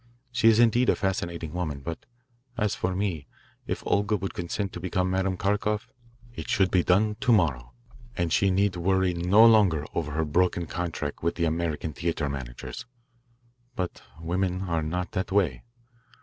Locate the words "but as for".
1.81-2.95